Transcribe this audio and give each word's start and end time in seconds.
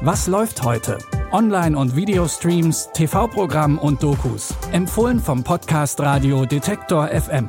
Was 0.00 0.28
läuft 0.28 0.62
heute? 0.62 0.96
Online- 1.32 1.76
und 1.76 1.96
Videostreams, 1.96 2.88
TV-Programm 2.94 3.78
und 3.80 4.00
Dokus. 4.00 4.54
Empfohlen 4.70 5.18
vom 5.18 5.42
Podcast 5.42 5.98
Radio 5.98 6.46
Detektor 6.46 7.08
FM. 7.08 7.48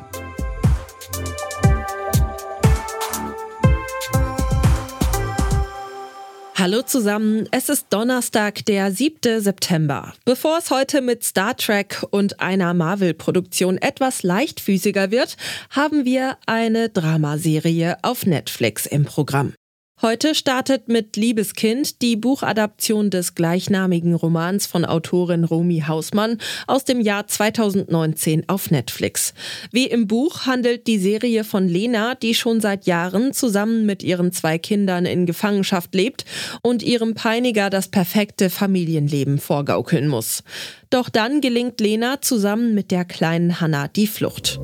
Hallo 6.57 6.81
zusammen, 6.81 7.47
es 7.51 7.69
ist 7.69 7.85
Donnerstag, 7.91 8.65
der 8.65 8.91
7. 8.91 9.41
September. 9.41 10.13
Bevor 10.25 10.57
es 10.57 10.71
heute 10.71 11.01
mit 11.01 11.23
Star 11.23 11.55
Trek 11.55 12.03
und 12.09 12.39
einer 12.39 12.73
Marvel-Produktion 12.73 13.77
etwas 13.77 14.23
leichtfüßiger 14.23 15.11
wird, 15.11 15.37
haben 15.69 16.03
wir 16.03 16.37
eine 16.47 16.89
Dramaserie 16.89 17.97
auf 18.01 18.25
Netflix 18.25 18.87
im 18.87 19.05
Programm. 19.05 19.53
Heute 20.01 20.33
startet 20.33 20.87
mit 20.87 21.17
Liebeskind 21.17 22.01
die 22.01 22.15
Buchadaption 22.15 23.09
des 23.09 23.35
gleichnamigen 23.35 24.13
Romans 24.13 24.65
von 24.65 24.85
Autorin 24.85 25.43
Romy 25.43 25.83
Hausmann 25.85 26.37
aus 26.67 26.85
dem 26.85 27.01
Jahr 27.01 27.27
2019 27.27 28.47
auf 28.47 28.71
Netflix. 28.71 29.33
Wie 29.73 29.87
im 29.87 30.07
Buch 30.07 30.45
handelt 30.45 30.87
die 30.87 30.99
Serie 30.99 31.43
von 31.43 31.67
Lena, 31.67 32.15
die 32.15 32.33
schon 32.33 32.61
seit 32.61 32.85
Jahren 32.85 33.33
zusammen 33.33 33.85
mit 33.85 34.01
ihren 34.01 34.31
zwei 34.31 34.57
Kindern 34.57 35.05
in 35.05 35.25
Gefangenschaft 35.25 35.93
lebt 35.93 36.23
und 36.61 36.81
ihrem 36.81 37.13
Peiniger 37.13 37.69
das 37.69 37.89
perfekte 37.89 38.49
Familienleben 38.49 39.37
vorgaukeln 39.37 40.07
muss. 40.07 40.43
Doch 40.89 41.09
dann 41.09 41.41
gelingt 41.41 41.81
Lena 41.81 42.21
zusammen 42.21 42.73
mit 42.73 42.91
der 42.91 43.03
kleinen 43.03 43.59
Hanna 43.59 43.89
die 43.89 44.07
Flucht. 44.07 44.61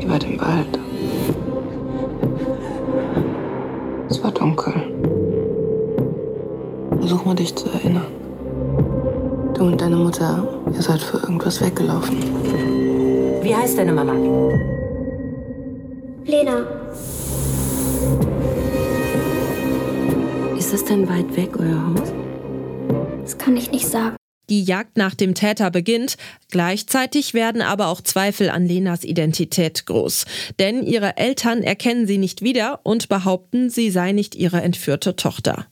Über 0.00 0.20
den 0.20 0.40
Wald. 0.40 0.78
Es 4.10 4.22
war 4.24 4.32
dunkel. 4.32 4.74
Versuch 6.98 7.24
mal 7.24 7.34
dich 7.36 7.54
zu 7.54 7.68
erinnern. 7.70 8.06
Du 9.54 9.64
und 9.64 9.80
deine 9.80 9.96
Mutter, 9.96 10.46
ihr 10.74 10.82
seid 10.82 11.00
für 11.00 11.18
irgendwas 11.18 11.60
weggelaufen. 11.60 12.18
Wie 13.42 13.54
heißt 13.54 13.78
deine 13.78 13.92
Mama? 13.92 14.12
Lena, 16.24 16.66
Ist 20.58 20.74
es 20.74 20.84
denn 20.84 21.08
weit 21.08 21.36
weg, 21.36 21.50
euer 21.58 21.84
Haus? 21.86 22.12
das 23.22 23.38
kann 23.38 23.56
ich 23.56 23.70
nicht 23.72 23.88
sagen. 23.88 24.19
Die 24.50 24.64
Jagd 24.64 24.96
nach 24.96 25.14
dem 25.14 25.34
Täter 25.34 25.70
beginnt, 25.70 26.16
gleichzeitig 26.50 27.34
werden 27.34 27.62
aber 27.62 27.86
auch 27.86 28.00
Zweifel 28.00 28.50
an 28.50 28.66
Lenas 28.66 29.04
Identität 29.04 29.86
groß. 29.86 30.26
Denn 30.58 30.84
ihre 30.84 31.16
Eltern 31.16 31.62
erkennen 31.62 32.08
sie 32.08 32.18
nicht 32.18 32.42
wieder 32.42 32.80
und 32.82 33.08
behaupten, 33.08 33.70
sie 33.70 33.90
sei 33.90 34.10
nicht 34.10 34.34
ihre 34.34 34.60
entführte 34.60 35.14
Tochter. 35.14 35.66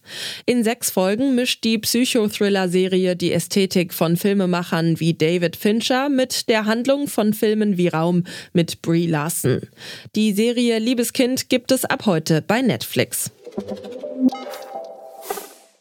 In 0.46 0.62
sechs 0.62 0.90
Folgen 0.90 1.34
mischt 1.34 1.64
die 1.64 1.78
Psychothriller-Serie 1.78 3.16
die 3.16 3.32
Ästhetik 3.32 3.92
von 3.92 4.16
Filmemachern 4.16 5.00
wie 5.00 5.12
David 5.12 5.56
Fincher 5.56 6.08
mit 6.08 6.48
der 6.48 6.64
Handlung 6.64 7.08
von 7.08 7.34
Filmen 7.34 7.76
wie 7.78 7.88
Raum 7.88 8.22
mit 8.52 8.80
Brie 8.80 9.08
Larson. 9.08 9.62
Die 10.14 10.32
Serie 10.32 10.78
Liebeskind 10.78 11.48
gibt 11.48 11.72
es 11.72 11.84
ab 11.84 12.06
heute 12.06 12.42
bei 12.42 12.62
Netflix. 12.62 13.32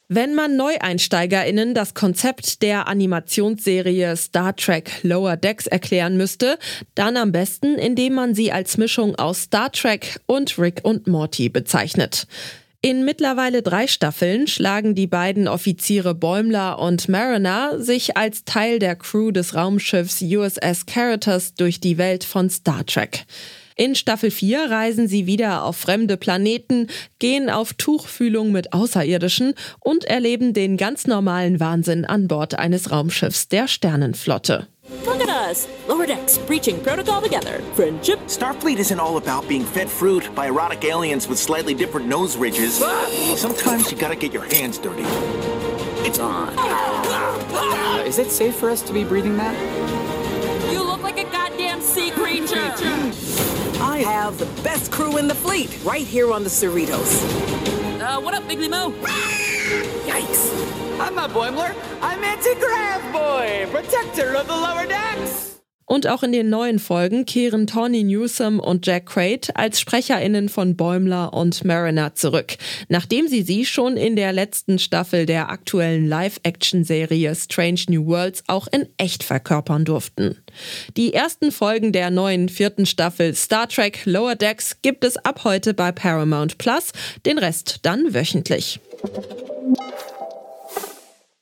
Wenn 0.10 0.36
man 0.36 0.56
NeueinsteigerInnen 0.56 1.74
das 1.74 1.94
Konzept 1.94 2.62
der 2.62 2.88
Animationsserie 2.88 4.16
Star 4.16 4.56
Trek 4.56 5.04
Lower 5.04 5.36
Decks 5.36 5.68
erklären 5.68 6.16
müsste, 6.16 6.58
dann 6.96 7.18
am 7.18 7.34
besten, 7.34 7.76
indem 7.76 8.14
man 8.14 8.34
sie 8.34 8.54
als 8.54 8.78
Mischung 8.78 9.16
aus 9.16 9.42
Star 9.44 9.70
Trek 9.70 10.22
und 10.26 10.58
Rick 10.58 10.80
und 10.84 11.08
Morty 11.08 11.50
bezeichnet. 11.50 12.26
In 12.80 13.04
mittlerweile 13.04 13.62
drei 13.62 13.86
Staffeln 13.88 14.48
schlagen 14.48 14.96
die 14.96 15.08
beiden 15.08 15.50
Offiziere 15.50 16.16
Bäumler 16.16 16.80
und 16.80 17.10
Mariner 17.10 17.82
sich 17.82 18.16
als 18.16 18.46
Teil 18.46 18.80
der 18.80 18.96
Crew 18.96 19.32
des 19.32 19.56
Raumschiffs 19.56 20.22
USS 20.22 20.86
Caritas 20.86 21.56
durch 21.56 21.82
die 21.82 21.98
Welt 21.98 22.23
von 22.23 22.50
Star 22.50 22.86
Trek. 22.86 23.26
In 23.80 23.93
Staffel 23.93 24.32
4 24.32 24.71
reisen 24.71 25.08
sie 25.08 25.27
wieder 25.27 25.64
auf 25.64 25.77
fremde 25.77 26.17
Planeten, 26.17 26.88
gehen 27.20 27.52
auf 27.52 27.73
Tuchfühlung 27.73 28.52
mit 28.52 28.73
Außerirdischen 28.73 29.54
und 29.80 30.04
erleben 30.05 30.54
den 30.54 30.77
ganz 30.77 31.05
normalen 31.05 31.60
Wahnsinn 31.60 32.04
an 32.04 32.27
Bord 32.27 32.58
eines 32.58 32.89
Raumschiffs 32.89 33.49
der 33.49 33.67
Sternenflotte. 33.67 34.67
Look 35.05 35.21
at 35.21 35.30
us! 35.30 35.67
Lower 35.87 36.08
decks, 36.08 36.39
breaching 36.39 36.82
protocol 36.82 37.21
together. 37.21 37.61
Friendship. 37.76 38.17
Starfleet 38.27 38.80
isn't 38.80 38.99
all 38.99 39.17
about 39.17 39.48
being 39.48 39.64
fed 39.64 39.89
fruit 39.89 40.27
by 40.33 40.48
erotic 40.48 40.83
aliens 40.83 41.27
with 41.30 41.37
slightly 41.37 41.76
different 41.76 42.08
nose 42.08 42.36
ridges. 42.36 42.83
Sometimes 43.36 43.92
you 43.92 43.98
gotta 43.98 44.16
get 44.16 44.33
your 44.33 44.45
hands 44.45 44.80
dirty. 44.80 45.04
It's 46.04 46.17
on. 46.17 46.55
Uh, 46.58 48.04
is 48.08 48.17
it 48.17 48.32
safe 48.32 48.55
for 48.55 48.71
us 48.71 48.82
to 48.82 48.93
be 48.93 49.04
breathing 49.04 49.37
that? 49.37 50.17
Sea 51.87 52.11
creature. 52.11 52.73
I 53.81 53.99
have 54.05 54.37
the 54.37 54.45
best 54.61 54.92
crew 54.92 55.17
in 55.17 55.27
the 55.27 55.36
fleet 55.36 55.80
right 55.86 56.05
here 56.05 56.33
on 56.33 56.43
the 56.43 56.49
Cerritos. 56.49 57.23
Uh, 58.02 58.20
what 58.20 58.33
up, 58.33 58.43
Bigly 58.43 58.70
Mo? 58.70 58.92
Yikes. 60.05 60.99
I'm 60.99 61.15
not 61.15 61.30
Boimler. 61.30 61.73
I'm 62.02 62.23
Anti-Grav 62.23 63.14
Boy, 63.14 63.67
protector 63.71 64.36
of 64.36 64.48
the 64.48 64.53
lower 64.53 64.86
decks. 64.86 65.47
Und 65.87 66.05
auch 66.05 66.21
in 66.21 66.33
den 66.33 66.49
neuen 66.49 66.80
Folgen 66.80 67.25
kehren 67.25 67.65
Tawny 67.65 68.03
Newsom 68.03 68.59
und 68.59 68.86
Jack 68.86 69.05
Quaid 69.05 69.55
als 69.55 69.80
SprecherInnen 69.80 70.49
von 70.49 70.75
Bäumler 70.75 71.33
und 71.33 71.64
Mariner 71.64 72.14
zurück, 72.14 72.58
nachdem 72.89 73.30
sie 73.30 73.42
sie 73.42 73.65
schon 73.65 73.95
in 73.95 74.17
der 74.17 74.33
letzten 74.33 74.80
Staffel 74.80 75.25
der 75.25 75.49
aktuellen 75.49 76.05
Live-Action-Serie 76.05 77.33
Strange 77.36 77.83
New 77.87 78.05
Worlds 78.05 78.43
auch 78.48 78.67
in 78.67 78.89
echt 78.98 79.23
verkörpern 79.23 79.86
durften. 79.86 80.37
Die 80.98 81.14
ersten 81.14 81.53
Folgen 81.53 81.93
der 81.93 82.11
neuen 82.11 82.49
vierten 82.49 82.86
Staffel 82.86 83.33
Star 83.33 83.69
Trek 83.69 84.02
Lower 84.04 84.36
Decks 84.36 84.81
gibt 84.81 85.05
es 85.05 85.15
ab 85.15 85.45
heute 85.45 85.73
bei 85.73 85.93
Paramount 85.93 86.58
Plus, 86.58 86.92
den 87.25 87.37
Rest 87.37 87.80
dann 87.83 88.14
wöchentlich. 88.14 88.81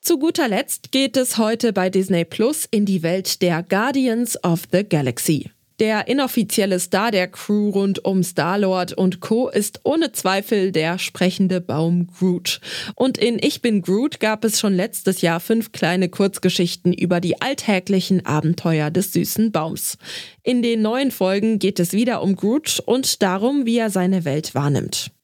Zu 0.05 0.19
guter 0.19 0.47
Letzt 0.47 0.91
geht 0.91 1.17
es 1.17 1.39
heute 1.39 1.73
bei 1.73 1.89
Disney 1.89 2.25
Plus 2.25 2.67
in 2.69 2.85
die 2.85 3.01
Welt 3.01 3.41
der 3.41 3.63
Guardians 3.63 4.37
of 4.43 4.61
the 4.71 4.83
Galaxy. 4.83 5.49
Der 5.79 6.07
inoffizielle 6.07 6.79
Star 6.79 7.09
der 7.09 7.27
Crew 7.27 7.71
rund 7.71 8.05
um 8.05 8.21
Star-Lord 8.21 8.93
und 8.93 9.19
Co. 9.19 9.49
ist 9.49 9.79
ohne 9.81 10.11
Zweifel 10.11 10.71
der 10.71 10.99
sprechende 10.99 11.59
Baum 11.59 12.07
Groot. 12.19 12.61
Und 12.93 13.17
in 13.17 13.39
Ich 13.41 13.63
bin 13.63 13.81
Groot 13.81 14.19
gab 14.19 14.45
es 14.45 14.59
schon 14.59 14.75
letztes 14.75 15.21
Jahr 15.21 15.39
fünf 15.39 15.71
kleine 15.71 16.07
Kurzgeschichten 16.07 16.93
über 16.93 17.19
die 17.19 17.41
alltäglichen 17.41 18.27
Abenteuer 18.27 18.91
des 18.91 19.11
süßen 19.11 19.51
Baums. 19.51 19.97
In 20.43 20.61
den 20.61 20.83
neuen 20.83 21.09
Folgen 21.09 21.57
geht 21.57 21.79
es 21.79 21.93
wieder 21.93 22.21
um 22.21 22.35
Groot 22.35 22.79
und 22.85 23.23
darum, 23.23 23.65
wie 23.65 23.79
er 23.79 23.89
seine 23.89 24.23
Welt 24.23 24.53
wahrnimmt. 24.53 25.14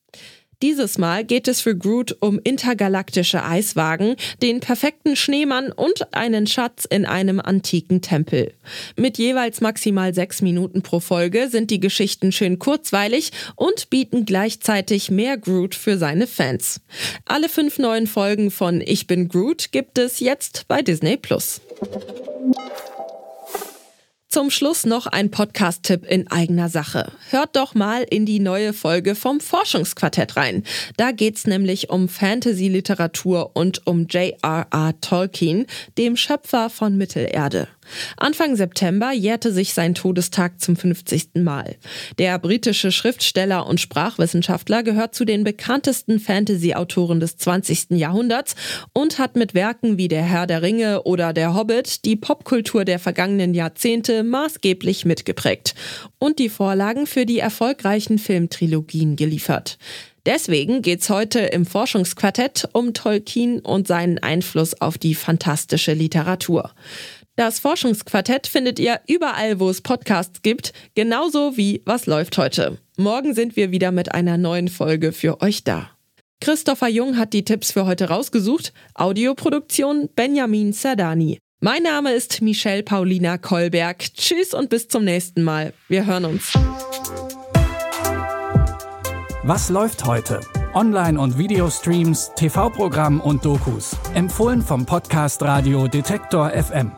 Dieses 0.61 0.99
Mal 0.99 1.25
geht 1.25 1.47
es 1.47 1.59
für 1.59 1.75
Groot 1.75 2.17
um 2.19 2.39
intergalaktische 2.43 3.43
Eiswagen, 3.43 4.15
den 4.43 4.59
perfekten 4.59 5.15
Schneemann 5.15 5.71
und 5.71 6.13
einen 6.13 6.45
Schatz 6.45 6.85
in 6.85 7.05
einem 7.05 7.39
antiken 7.39 8.01
Tempel. 8.01 8.53
Mit 8.95 9.17
jeweils 9.17 9.59
maximal 9.61 10.13
sechs 10.13 10.41
Minuten 10.43 10.83
pro 10.83 10.99
Folge 10.99 11.49
sind 11.49 11.71
die 11.71 11.79
Geschichten 11.79 12.31
schön 12.31 12.59
kurzweilig 12.59 13.31
und 13.55 13.89
bieten 13.89 14.25
gleichzeitig 14.25 15.09
mehr 15.09 15.37
Groot 15.37 15.73
für 15.73 15.97
seine 15.97 16.27
Fans. 16.27 16.81
Alle 17.25 17.49
fünf 17.49 17.79
neuen 17.79 18.05
Folgen 18.05 18.51
von 18.51 18.81
Ich 18.81 19.07
bin 19.07 19.29
Groot 19.29 19.71
gibt 19.71 19.97
es 19.97 20.19
jetzt 20.19 20.67
bei 20.67 20.83
Disney 20.83 21.17
Plus. 21.17 21.61
Zum 24.31 24.49
Schluss 24.49 24.85
noch 24.85 25.07
ein 25.07 25.29
Podcast-Tipp 25.29 26.05
in 26.05 26.31
eigener 26.31 26.69
Sache. 26.69 27.11
Hört 27.31 27.57
doch 27.57 27.75
mal 27.75 28.03
in 28.03 28.25
die 28.25 28.39
neue 28.39 28.71
Folge 28.71 29.13
vom 29.13 29.41
Forschungsquartett 29.41 30.37
rein. 30.37 30.63
Da 30.95 31.11
geht's 31.11 31.47
nämlich 31.47 31.89
um 31.89 32.07
Fantasy-Literatur 32.07 33.51
und 33.55 33.85
um 33.85 34.07
J.R.R. 34.07 34.93
Tolkien, 35.01 35.65
dem 35.97 36.15
Schöpfer 36.15 36.69
von 36.69 36.95
Mittelerde. 36.95 37.67
Anfang 38.17 38.55
September 38.55 39.11
jährte 39.11 39.51
sich 39.51 39.73
sein 39.73 39.95
Todestag 39.95 40.61
zum 40.61 40.75
50. 40.75 41.35
Mal. 41.35 41.75
Der 42.19 42.37
britische 42.39 42.91
Schriftsteller 42.91 43.67
und 43.67 43.81
Sprachwissenschaftler 43.81 44.83
gehört 44.83 45.15
zu 45.15 45.25
den 45.25 45.43
bekanntesten 45.43 46.19
Fantasy-Autoren 46.19 47.19
des 47.19 47.37
20. 47.37 47.91
Jahrhunderts 47.91 48.55
und 48.93 49.19
hat 49.19 49.35
mit 49.35 49.53
Werken 49.53 49.97
wie 49.97 50.07
Der 50.07 50.23
Herr 50.23 50.47
der 50.47 50.61
Ringe 50.61 51.03
oder 51.03 51.33
Der 51.33 51.53
Hobbit 51.53 52.05
die 52.05 52.15
Popkultur 52.15 52.85
der 52.85 52.99
vergangenen 52.99 53.53
Jahrzehnte 53.53 54.23
maßgeblich 54.23 55.05
mitgeprägt 55.05 55.75
und 56.19 56.39
die 56.39 56.49
Vorlagen 56.49 57.07
für 57.07 57.25
die 57.25 57.39
erfolgreichen 57.39 58.19
Filmtrilogien 58.19 59.15
geliefert. 59.15 59.77
Deswegen 60.27 60.83
geht's 60.83 61.09
heute 61.09 61.39
im 61.39 61.65
Forschungsquartett 61.65 62.69
um 62.73 62.93
Tolkien 62.93 63.59
und 63.59 63.87
seinen 63.87 64.19
Einfluss 64.19 64.79
auf 64.79 64.99
die 64.99 65.15
fantastische 65.15 65.93
Literatur. 65.93 66.71
Das 67.35 67.59
Forschungsquartett 67.59 68.45
findet 68.45 68.77
ihr 68.77 68.99
überall, 69.07 69.59
wo 69.59 69.69
es 69.69 69.81
Podcasts 69.81 70.41
gibt, 70.41 70.73
genauso 70.95 71.55
wie 71.55 71.81
Was 71.85 72.05
läuft 72.05 72.37
heute. 72.37 72.77
Morgen 72.97 73.33
sind 73.33 73.55
wir 73.55 73.71
wieder 73.71 73.91
mit 73.91 74.13
einer 74.13 74.37
neuen 74.37 74.67
Folge 74.67 75.11
für 75.11 75.41
euch 75.41 75.63
da. 75.63 75.89
Christopher 76.41 76.89
Jung 76.89 77.17
hat 77.17 77.33
die 77.33 77.45
Tipps 77.45 77.71
für 77.71 77.85
heute 77.85 78.09
rausgesucht. 78.09 78.73
Audioproduktion 78.95 80.09
Benjamin 80.15 80.73
Sardani. 80.73 81.37
Mein 81.61 81.83
Name 81.83 82.11
ist 82.11 82.41
Michelle 82.41 82.83
Paulina 82.83 83.37
Kolberg. 83.37 83.99
Tschüss 84.15 84.53
und 84.53 84.69
bis 84.69 84.87
zum 84.87 85.05
nächsten 85.05 85.43
Mal. 85.43 85.73
Wir 85.87 86.05
hören 86.07 86.25
uns. 86.25 86.53
Was 89.43 89.69
läuft 89.69 90.05
heute? 90.05 90.41
Online- 90.73 91.19
und 91.19 91.37
Videostreams, 91.37 92.31
TV-Programm 92.35 93.21
und 93.21 93.45
Dokus. 93.45 93.95
Empfohlen 94.15 94.61
vom 94.61 94.85
Podcast 94.85 95.41
Radio 95.43 95.87
Detektor 95.87 96.49
FM. 96.49 96.91